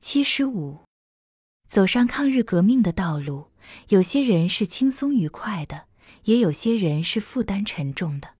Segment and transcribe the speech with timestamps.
[0.00, 0.78] 七十五，
[1.68, 3.48] 走上抗日革命的道路，
[3.90, 5.84] 有些人是轻松愉快的，
[6.24, 8.30] 也有些人是负担沉重的。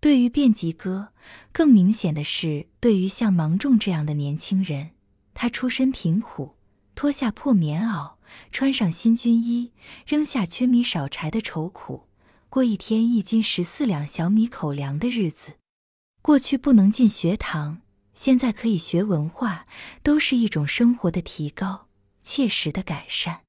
[0.00, 1.12] 对于便吉哥，
[1.50, 4.92] 更明显的是，对于像芒种这样的年轻人，
[5.34, 6.54] 他出身贫苦，
[6.94, 8.12] 脱下破棉袄，
[8.52, 9.72] 穿上新军衣，
[10.06, 12.04] 扔下缺米少柴的愁苦，
[12.48, 15.54] 过一天一斤十四两小米口粮的日子。
[16.22, 17.80] 过去不能进学堂。
[18.14, 19.66] 现在可以学文化，
[20.02, 21.88] 都是一种生活的提高，
[22.22, 23.42] 切实的改善。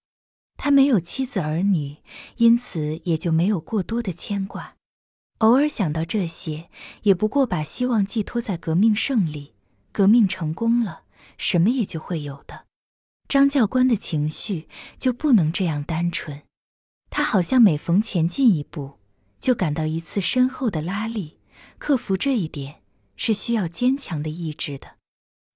[0.55, 1.97] 他没有妻子儿女，
[2.37, 4.75] 因此也就没有过多的牵挂。
[5.39, 6.69] 偶尔想到这些，
[7.01, 9.55] 也不过把希望寄托在革命胜利、
[9.91, 11.01] 革命成功了，
[11.37, 12.65] 什么也就会有的。
[13.27, 16.43] 张教官的情绪就不能这样单纯，
[17.09, 18.99] 他好像每逢前进一步，
[19.41, 21.39] 就感到一次深厚的拉力，
[21.77, 22.82] 克服这一点。
[23.25, 24.97] 是需要坚强的意志的。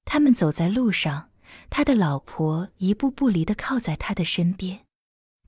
[0.05, 1.31] 他们走在路上，
[1.69, 4.85] 他的老婆一步不离地靠在他的身边。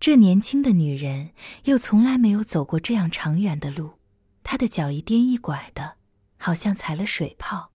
[0.01, 1.29] 这年轻的女人
[1.63, 3.91] 又从来没有走过这样长远的路，
[4.43, 5.95] 她的脚一颠一拐的，
[6.35, 7.71] 好像踩了水泡。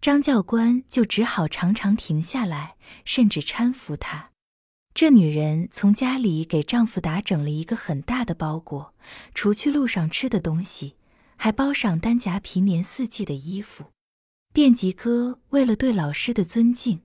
[0.00, 4.30] 张教官就只好常常停下来，甚至搀扶她。
[4.94, 8.94] 这女人从家里给丈夫打整了一个很大的包裹，
[9.34, 10.96] 除去路上吃的东西。
[11.36, 13.92] 还包上单夹皮棉四季的衣服，
[14.52, 17.00] 便吉哥为了对老师的尊敬，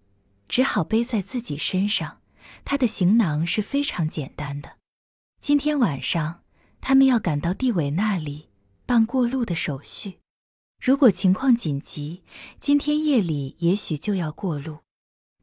[0.48, 2.20] 只好背在自己身上。
[2.66, 4.78] 他的行囊是非常简单的。
[5.40, 6.44] 今天晚上
[6.82, 8.50] 他们要赶到地委那里
[8.86, 10.20] 办过路的手续，
[10.82, 12.24] 如果情况紧急，
[12.60, 14.80] 今天夜里也许就要过路。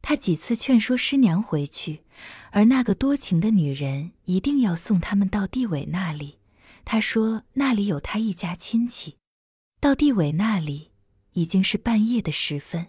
[0.01, 2.03] 他几次劝说师娘回去，
[2.51, 6.37] 而那个多情的女人一定要送他们到地委那里。
[6.89, 9.17] 他说：“那里有他一家亲戚。”
[9.81, 10.91] 到地委那里
[11.33, 12.87] 已经是半夜的时分，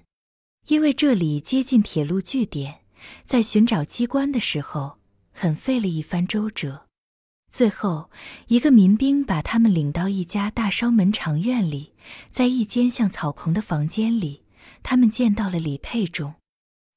[0.69, 2.83] 因为这里接近铁路据点，
[3.25, 4.99] 在寻找机关的时候
[5.33, 6.87] 很费了一番周折。
[7.51, 8.09] 最后，
[8.47, 11.93] 一个民兵把他们领到一家大烧门长院里，
[12.31, 14.45] 在一间像草棚的房间里，
[14.85, 16.35] 他们见到了李佩中。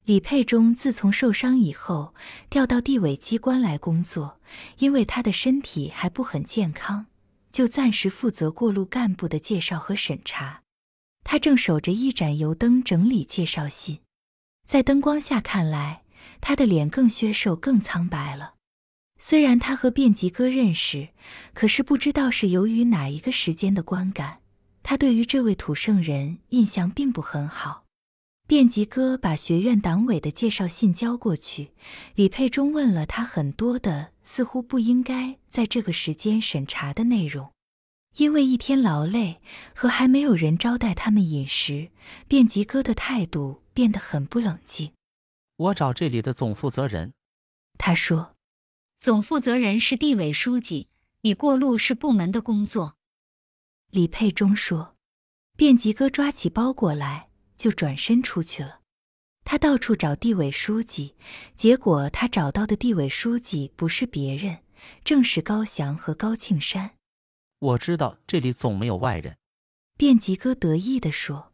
[0.04, 2.12] 李佩忠自从受伤以后，
[2.50, 4.40] 调到地委机关来工作，
[4.78, 7.06] 因为他的身体还不很健康，
[7.52, 10.62] 就暂时负责过路干部的介绍和审查。
[11.22, 14.00] 他正守着一盏油灯整理介绍信，
[14.66, 16.02] 在灯光下看来，
[16.40, 18.54] 他的脸更削瘦、更苍白了。
[19.20, 21.10] 虽然他和卞吉哥认识，
[21.54, 24.40] 可是不知道是由于哪一个时间的观感，
[24.82, 27.84] 他对于这位土圣人印象并不很好。
[28.52, 31.72] 便吉哥把学院党委的介绍信交过去，
[32.16, 37.50] 李佩忠问了他很多的似乎不应该在这个时间审查的内容，
[38.16, 39.40] 因为一天劳累
[39.74, 41.88] 和还没有人招待他们饮食，
[42.28, 44.92] 便吉哥的态度变得很不冷静。
[45.56, 47.14] 我找这里的总负责人，
[47.78, 48.34] 他说
[49.00, 50.88] ：“总负责人是地委书记，
[51.22, 52.96] 你过路是部门的工作。”
[53.88, 54.94] 李佩忠说。
[55.56, 57.28] 便吉哥抓起包裹来。
[57.56, 58.80] 就转身出去了。
[59.44, 61.14] 他到处找地委书记，
[61.54, 64.58] 结果他找到的地委书记不是别人，
[65.04, 66.92] 正是高翔和高庆山。
[67.58, 69.36] 我知道这里总没有外人，
[69.96, 71.52] 便吉哥得意地说。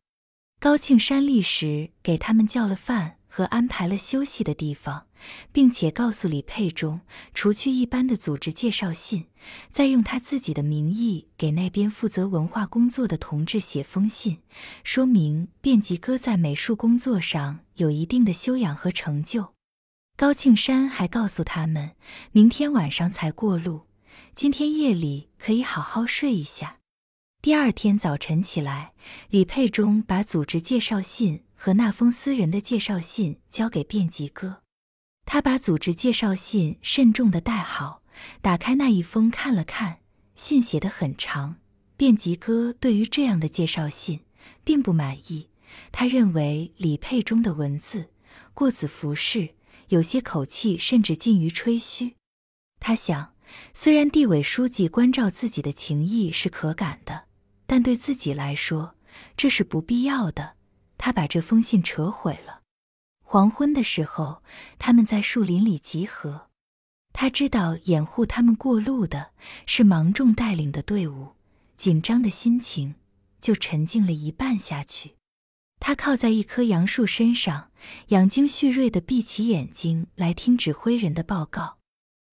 [0.60, 3.16] 高庆山立时给他们叫了饭。
[3.30, 5.06] 和安排了休息的地方，
[5.52, 7.00] 并且告诉李佩中，
[7.34, 9.26] 除去一般的组织介绍信，
[9.70, 14.38] 再用他自己的名义给那边负责文化工作的同志写封信，
[14.84, 19.54] 说明卞吉哥在美术工作上有一定的修养和成就。
[20.16, 21.92] 高庆山还告诉他们，
[22.32, 23.82] 明天晚上才过路，
[24.34, 26.78] 今天夜里可以好好睡一下。
[27.40, 28.92] 第二天早晨起来，
[29.30, 31.44] 李佩中把组织介绍信。
[31.60, 34.62] 和那封私人的介绍信交给卞吉哥，
[35.30, 38.00] 他把组织介绍信慎重地带好，
[38.40, 39.98] 打开那一封看了看，
[40.34, 41.56] 信写得很长。
[41.98, 44.20] 便吉哥对于这样的介绍信
[44.64, 45.50] 并不满意，
[45.92, 48.08] 他认为李佩中的文字
[48.54, 49.50] 过子服饰，
[49.88, 52.14] 有些口气甚至近于吹嘘。
[52.80, 53.34] 他想，
[53.74, 57.24] 虽然地委书记关照自己的情谊是可感的，
[57.66, 58.94] 但对自己来说，
[59.36, 60.54] 这是不必要的。
[60.96, 62.62] 他把这封信扯毁了。
[63.30, 64.42] 黄昏的时候，
[64.78, 66.48] 他们在树林里集合。
[67.12, 69.32] 他知道掩护他们过路的
[69.66, 71.32] 是芒种带领的队伍，
[71.76, 72.94] 紧张的心情
[73.38, 75.16] 就沉静了一半下去。
[75.78, 77.70] 他靠在一棵杨树身上，
[78.06, 81.76] 养精蓄锐地闭起眼睛来听指挥人的报告。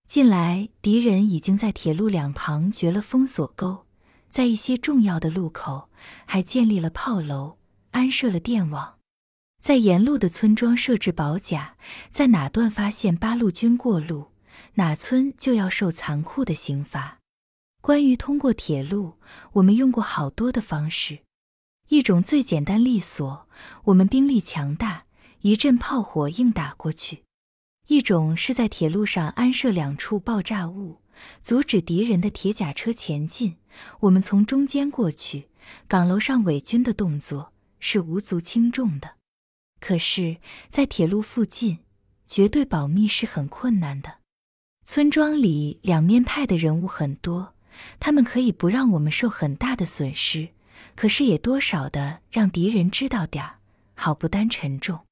[0.07, 3.86] 近来，敌人已经在铁路两旁掘了封锁沟，
[4.30, 5.89] 在一些重要的路口
[6.25, 7.57] 还建立了炮楼。
[7.91, 8.95] 安设了电网，
[9.65, 11.75] 在沿路的村庄设置保甲，
[12.12, 14.27] 在哪段发现八路军过路，
[14.75, 17.17] 哪村就要受残酷的刑罚。
[17.81, 19.15] 关于通过铁路，
[19.53, 21.21] 我们用过好多的方式，
[21.88, 23.47] 一种最简单利索，
[23.85, 25.06] 我们兵力强大，
[25.41, 27.23] 一阵炮火硬打过去；
[27.88, 31.00] 一种是在铁路上安设两处爆炸物，
[31.41, 33.56] 阻止敌人的铁甲车前进，
[34.01, 35.50] 我们从中间过去。
[35.88, 39.15] 岗楼上伪军的动作是无足轻重的，
[39.80, 40.38] 可是，
[40.69, 41.80] 在铁路附近，
[42.25, 44.18] 绝对保密是很困难的。
[44.83, 47.54] 村庄里两面派的人物很多，
[48.00, 50.50] 他们可以不让我们受很大的损失，
[50.95, 53.60] 可是也多少的让敌人知道点儿，
[53.95, 55.06] 好不担沉重。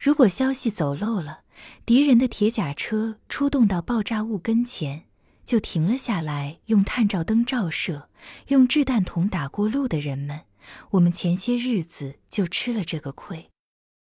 [0.00, 1.40] 如果消息走漏了，
[1.84, 5.04] 敌人的铁甲车出动到爆炸物跟前。
[5.44, 8.10] 就停了下来，用探照灯照射，
[8.48, 10.42] 用掷弹筒打过路的人们，
[10.90, 13.47] 我们前些日子就吃了这个亏，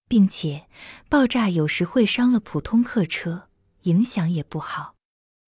[0.07, 0.67] 并且
[1.09, 3.49] 爆炸有时会伤了普通客车，
[3.83, 4.95] 影响也不好。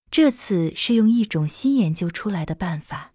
[0.09, 3.13] 这次是用一种新研究出来的办法。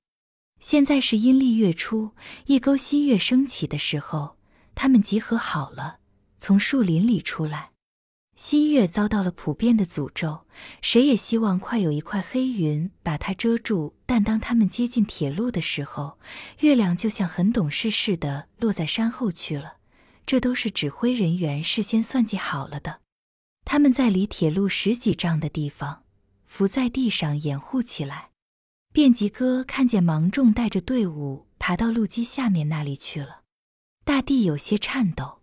[0.61, 2.13] 现在是阴历月初，
[2.47, 4.37] 一钩新月升起的时候，
[4.75, 5.99] 他们集合好了，
[6.39, 7.71] 从树林里出来。
[8.37, 10.47] 新月遭到了普遍的诅咒，
[10.81, 13.95] 谁也希望快有一块黑云把它遮住。
[14.07, 16.19] 但当他们接近铁路的时候，
[16.61, 19.79] 月亮就像很懂事似的落在山后去了。
[20.27, 23.01] 这都是指挥人员事先算计好了的。
[23.65, 26.05] 他们在离铁路十几丈的地方
[26.45, 28.31] 伏在地上掩护起来。
[28.93, 33.41] 便吉哥看见芒种带着队伍爬到路基下面那里去了，
[34.05, 35.41] 大地有些颤抖。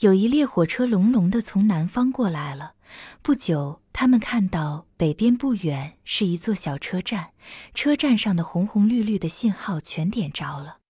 [0.00, 2.74] 有一列火车隆隆的从南方过来了。
[3.22, 7.30] 不久，他们看到北边不远是一座小车站，
[7.72, 10.80] 车站上的红红绿绿的信号全点着了。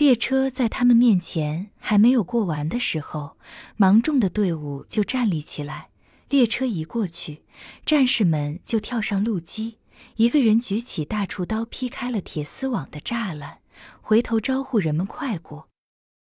[0.00, 3.36] 列车在他们面前还没有过完的时候，
[3.76, 5.90] 芒种的队伍就站立起来。
[6.30, 7.42] 列车一过去，
[7.84, 9.76] 战士们就跳上路基，
[10.16, 13.58] 一个人举起大锄刀劈开了铁丝网的栅栏，
[14.00, 15.68] 回头招呼人们快过。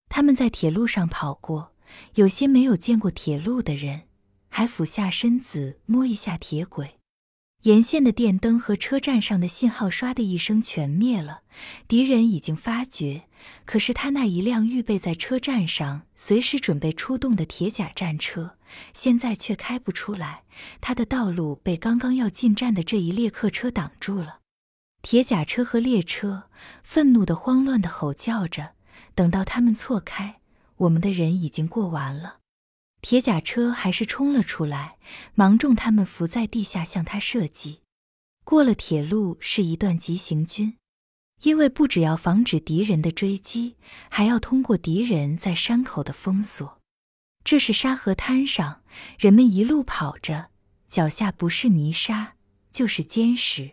[0.08, 1.70] 他们在铁路上跑过。
[2.16, 4.08] 有些没有见过铁路的人，
[4.48, 6.97] 还俯下身子摸一下铁轨。
[7.62, 11.40] 沿线的电灯和车站上的信号唰的一声全灭了。
[11.88, 13.24] 敌人已经发觉，
[13.64, 18.56] 可是他那一辆预备在车站上、随时准备出动的铁甲战车，
[18.94, 20.44] 现在却开不出来。
[20.80, 24.38] 他的道路被刚刚要进站的这一列客车挡住了。
[25.02, 26.44] 铁甲车和列车
[26.82, 28.74] 愤怒的、慌乱的吼叫着，
[29.14, 30.40] 等到他们错开。
[30.76, 32.38] 我们的人已经过完了，
[33.00, 34.98] 铁甲车还是冲了出来，
[35.34, 37.82] 芒种他们伏在地下向他射击。
[38.44, 40.76] 过了铁路是一段急行军，
[41.42, 43.76] 因为不只要防止敌人的追击，
[44.08, 46.80] 还要通过敌人在山口的封锁。
[47.44, 48.82] 这是沙河滩上，
[49.18, 50.50] 人们一路跑着，
[50.88, 52.34] 脚下不是泥沙
[52.70, 53.72] 就是坚石。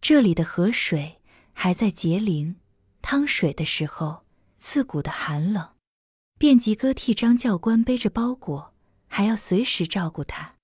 [0.00, 1.20] 这里的河水
[1.52, 2.56] 还在结灵，
[3.00, 4.24] 汤水的时候
[4.58, 5.68] 刺骨的寒冷。
[6.38, 8.72] 便吉哥替张教官背着包裹，
[9.08, 10.54] 还要随时照顾他。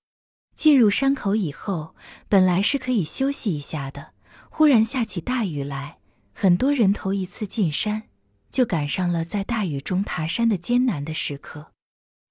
[0.55, 1.95] 进入山口以后，
[2.29, 4.13] 本来是可以休息一下的，
[4.49, 5.97] 忽然下起大雨来，
[6.33, 8.03] 很多人头一次进山，
[8.49, 11.73] 就赶上了在大雨中爬山的艰难的时刻。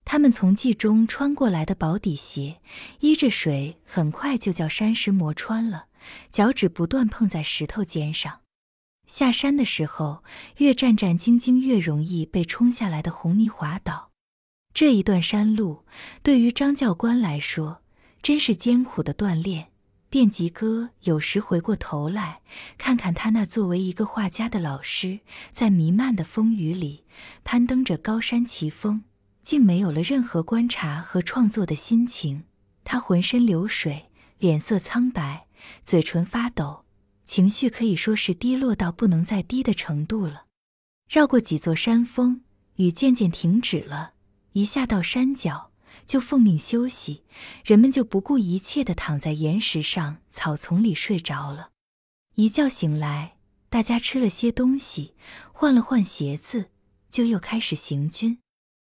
[0.06, 2.60] 他们从冀中穿过来的薄底鞋，
[3.00, 5.86] 依着水，很快就叫山石磨穿了，
[6.30, 8.40] 脚趾不断碰在石头尖上。
[9.06, 10.24] 下山的时候，
[10.58, 14.10] 越战战兢兢，越容易被冲下来的红泥滑倒。
[14.72, 15.84] 这一段山路
[16.22, 17.82] 对于张教官来说
[18.22, 19.68] 真是艰苦的锻炼。
[20.10, 22.40] 便吉哥有时回过头来
[22.78, 25.18] 看看他那作为一个画家的老师，
[25.52, 27.04] 在弥漫的风雨里
[27.42, 29.02] 攀登着高山奇峰，
[29.42, 32.44] 竟没有了任何观察和创作的心情。
[32.84, 34.08] 他浑身流水，
[34.38, 35.46] 脸色苍白，
[35.82, 36.83] 嘴唇发抖。
[37.24, 40.46] 情绪可以说是低落到不能再低的程度了。
[41.08, 42.42] 绕过几座山峰，
[42.76, 44.14] 雨渐渐停止了。
[44.52, 45.70] 一下到山脚，
[46.06, 47.24] 就奉命休息，
[47.64, 51.70] 人们就不顾一切地躺在岩石上、草丛里睡着了。
[52.36, 53.36] 一觉醒来，
[53.68, 55.14] 大家吃了些东西，
[55.52, 56.70] 换了换鞋子，
[57.10, 58.38] 就又开始行军。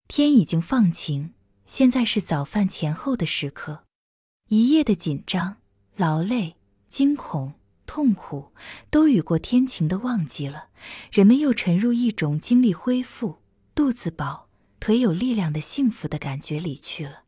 [0.08, 1.34] 天已经放晴，
[1.66, 3.84] 现在是早饭前后的时刻。
[4.50, 5.58] 一夜的紧张、
[5.96, 6.56] 劳累、
[6.90, 7.54] 惊恐。
[7.94, 8.54] 痛苦
[8.90, 10.70] 都雨过天晴的忘记了，
[11.12, 13.40] 人们又沉入一种精力恢复、
[13.76, 14.48] 肚子饱、
[14.80, 17.24] 腿有力量的幸福的感觉里去了。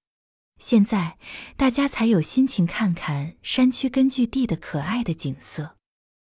[0.61, 1.17] 现在
[1.57, 5.75] 大家才有心情看看山区根据地的可爱的景色。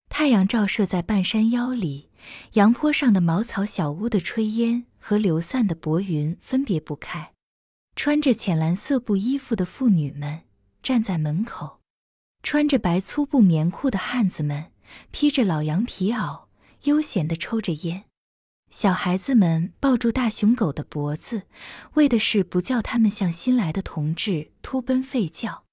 [0.09, 2.09] 太阳照射在半山腰里，
[2.53, 7.33] 阳坡上的茅草小屋的炊烟和流散的薄云分别不开。
[7.95, 10.41] 穿着浅蓝色布衣服的妇女们
[10.81, 11.81] 站在门口，
[12.43, 14.65] 穿着白粗布棉裤的汉子们
[15.11, 16.43] 披着老羊皮袄，
[16.83, 18.03] 悠闲地抽着烟。
[18.69, 21.43] 小孩子们抱住大熊狗的脖子，
[21.93, 25.63] 为的是不叫他们向新来的同志突奔吠叫。